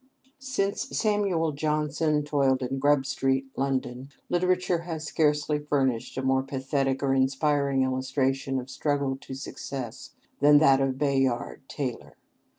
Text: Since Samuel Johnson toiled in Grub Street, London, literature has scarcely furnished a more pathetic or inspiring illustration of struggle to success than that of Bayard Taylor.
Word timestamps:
Since 0.39 0.97
Samuel 0.97 1.51
Johnson 1.51 2.23
toiled 2.23 2.63
in 2.63 2.79
Grub 2.79 3.05
Street, 3.05 3.45
London, 3.55 4.09
literature 4.29 4.79
has 4.79 5.05
scarcely 5.05 5.59
furnished 5.59 6.17
a 6.17 6.23
more 6.23 6.41
pathetic 6.41 7.03
or 7.03 7.13
inspiring 7.13 7.83
illustration 7.83 8.59
of 8.59 8.67
struggle 8.71 9.15
to 9.17 9.35
success 9.35 10.15
than 10.39 10.57
that 10.57 10.81
of 10.81 10.97
Bayard 10.97 11.61
Taylor. 11.67 12.17